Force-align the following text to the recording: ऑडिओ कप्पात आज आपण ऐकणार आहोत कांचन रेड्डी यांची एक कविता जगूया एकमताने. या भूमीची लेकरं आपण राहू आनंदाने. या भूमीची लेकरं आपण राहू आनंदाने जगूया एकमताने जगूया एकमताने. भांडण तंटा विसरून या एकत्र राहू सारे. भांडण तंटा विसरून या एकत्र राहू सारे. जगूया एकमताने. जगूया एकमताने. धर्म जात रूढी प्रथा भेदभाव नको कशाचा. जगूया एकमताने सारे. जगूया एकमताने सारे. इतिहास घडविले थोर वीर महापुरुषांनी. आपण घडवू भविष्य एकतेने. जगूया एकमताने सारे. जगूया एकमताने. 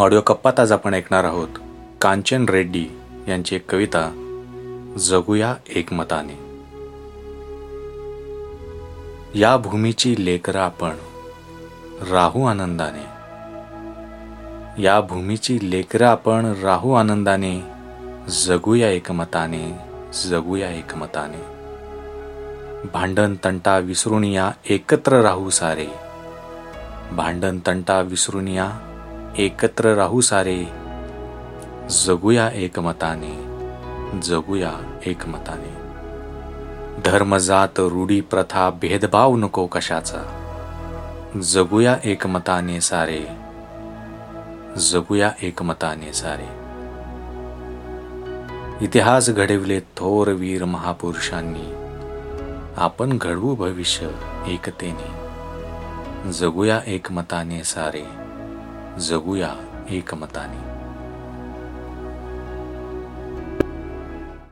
ऑडिओ 0.00 0.20
कप्पात 0.20 0.60
आज 0.60 0.72
आपण 0.72 0.94
ऐकणार 0.94 1.24
आहोत 1.24 1.48
कांचन 2.02 2.48
रेड्डी 2.48 2.86
यांची 3.28 3.56
एक 3.56 3.70
कविता 3.70 4.10
जगूया 4.98 5.54
एकमताने. 5.68 6.32
या 9.40 9.56
भूमीची 9.56 10.24
लेकरं 10.24 10.58
आपण 10.58 10.90
राहू 12.10 12.44
आनंदाने. 12.44 13.04
या 14.82 15.00
भूमीची 15.00 15.58
लेकरं 15.62 16.06
आपण 16.06 16.52
राहू 16.62 16.92
आनंदाने 16.92 17.60
जगूया 18.46 18.90
एकमताने 18.90 19.78
जगूया 20.24 20.70
एकमताने. 20.70 21.42
भांडण 22.94 23.34
तंटा 23.44 23.78
विसरून 23.78 24.24
या 24.24 24.50
एकत्र 24.68 25.20
राहू 25.20 25.50
सारे. 25.50 25.86
भांडण 27.12 27.58
तंटा 27.66 28.00
विसरून 28.00 28.48
या 28.48 28.89
एकत्र 29.38 29.94
राहू 29.94 30.20
सारे. 30.20 30.68
जगूया 31.88 32.48
एकमताने. 32.48 33.36
जगूया 34.20 34.80
एकमताने. 35.06 35.80
धर्म 37.02 37.38
जात 37.38 37.80
रूढी 37.80 38.20
प्रथा 38.20 38.70
भेदभाव 38.70 39.36
नको 39.36 39.66
कशाचा. 39.66 40.32
जगूया 41.36 42.00
एकमताने 42.04 42.80
सारे. 42.80 43.36
जगूया 44.76 45.34
एकमताने 45.42 46.12
सारे. 46.12 46.48
इतिहास 48.84 49.30
घडविले 49.30 49.80
थोर 49.80 50.30
वीर 50.30 50.64
महापुरुषांनी. 50.64 51.72
आपण 52.78 53.18
घडवू 53.18 53.56
भविष्य 53.56 54.06
एकतेने. 54.48 55.30
जगूया 56.32 56.78
एकमताने 56.78 57.64
सारे. 57.64 58.29
जगूया 58.98 59.56
एकमताने. 59.90 60.79